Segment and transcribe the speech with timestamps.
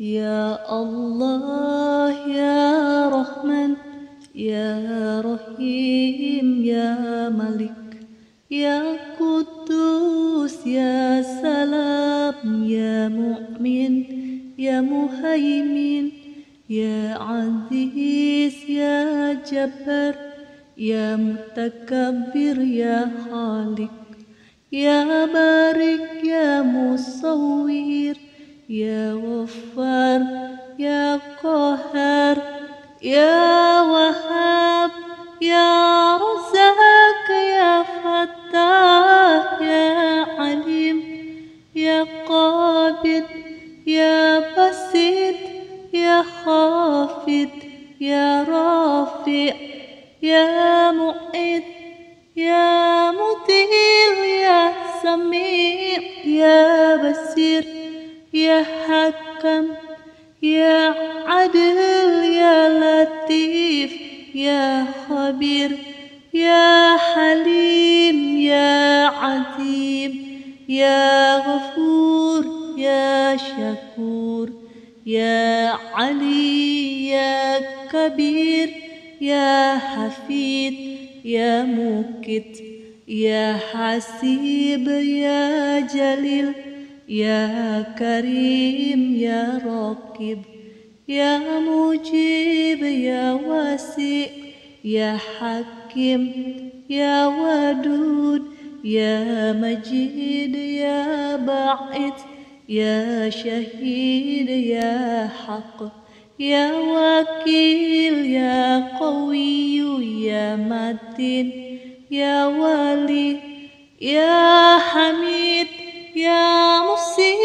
[0.00, 3.76] يا الله يا رحمن
[4.34, 8.00] يا رحيم يا ملك
[8.50, 8.82] يا
[9.20, 14.04] قدوس يا سلام يا مؤمن
[14.58, 16.10] يا مهيمن
[16.70, 20.14] يا عزيز يا جبار
[20.78, 23.90] يا متكبر يا خالق
[24.72, 28.25] يا بارك يا مصور.
[28.68, 30.22] يا غفار
[30.78, 32.38] يا قهار
[33.02, 34.90] يا وهاب
[35.42, 41.02] يا رزاق يا فتاح يا عليم
[41.74, 43.24] يا قابض
[43.86, 45.36] يا بسيط
[45.92, 47.48] يا خافض
[48.00, 49.54] يا رافع
[50.22, 51.62] يا مؤيد
[52.36, 57.85] يا مطيل يا سميع يا بصير.
[58.36, 59.68] يا حكم
[60.42, 60.94] يا
[61.26, 61.78] عدل
[62.24, 63.92] يا لطيف
[64.34, 65.78] يا خبير
[66.34, 70.12] يا حليم يا عظيم
[70.68, 72.44] يا غفور
[72.78, 74.50] يا شكور
[75.06, 77.60] يا علي يا
[77.92, 78.70] كبير
[79.20, 80.74] يا حفيد
[81.24, 82.56] يا موكد
[83.08, 86.75] يا حسيب يا جليل.
[87.08, 90.38] يا كريم يا راكب
[91.08, 94.26] يا مجيب يا واسع
[94.84, 96.32] يا حكيم
[96.90, 98.42] يا ودود
[98.84, 102.24] يا مجيد يا باعث
[102.68, 105.82] يا شهيد يا حق
[106.40, 109.66] يا وكيل يا قوي
[110.26, 111.50] يا متين
[112.10, 113.36] يا ولي
[114.00, 115.75] يا حميد
[116.16, 117.36] يا مصي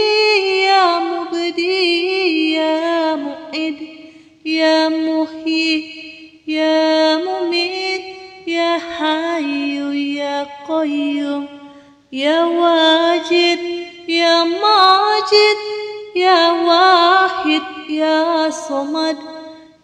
[0.64, 3.78] يا مبدي يا معد
[4.46, 5.84] يا محيي
[6.48, 8.02] يا مميت
[8.48, 11.48] يا حي يا قيوم
[12.12, 13.60] يا واجد
[14.08, 15.60] يا ماجد
[16.16, 19.18] يا واحد يا صمد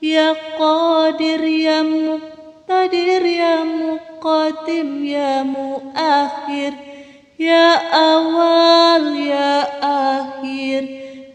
[0.01, 6.86] يا قادر يا مقتدر يا مقدم يا مؤخر.
[7.39, 9.61] يا أول يا
[10.19, 10.87] آخر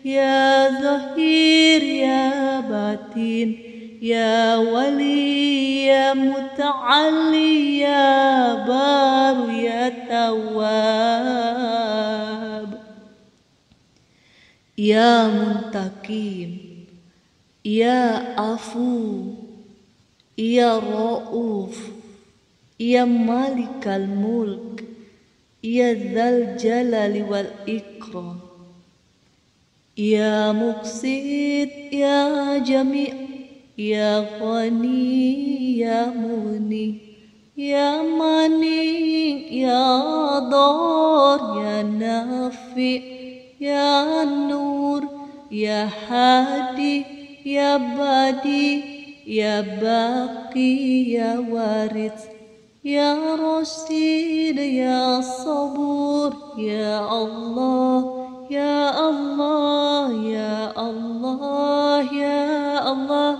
[0.05, 3.55] يا ظهير يا باطن
[4.03, 11.43] يا ولي يا متعلي يا بار يا تواب
[14.79, 16.57] يا منتقم
[17.65, 19.12] يا عفو
[20.39, 21.91] يا رؤوف
[22.81, 24.81] يا مالك الملك
[25.65, 28.39] يا ذا الجلال والإكرام.
[29.99, 33.15] يا مقسط يا جميع
[33.78, 36.99] يا غني يا مغني
[37.56, 43.00] يا ماني يا ضار يا نافع
[43.61, 45.03] يا نور
[45.50, 47.05] يا هادي
[47.47, 48.83] يا بادي
[49.27, 52.42] يا باقي يا وارث.
[52.84, 63.38] يا رشيد يا صبور يا الله يا الله يا الله يا الله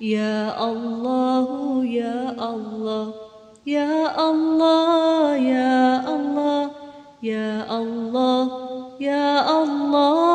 [0.00, 1.48] يا الله
[1.96, 3.12] يا الله
[3.66, 6.70] يا الله يا الله
[7.22, 8.50] يا الله
[9.00, 10.25] يا الله.